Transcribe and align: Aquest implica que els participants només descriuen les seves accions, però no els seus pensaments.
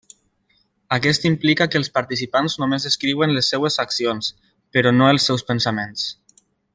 Aquest 0.95 1.27
implica 1.29 1.67
que 1.75 1.79
els 1.81 1.91
participants 1.99 2.57
només 2.63 2.89
descriuen 2.89 3.35
les 3.37 3.53
seves 3.55 3.79
accions, 3.87 4.33
però 4.77 4.99
no 4.99 5.11
els 5.15 5.29
seus 5.31 5.49
pensaments. 5.53 6.09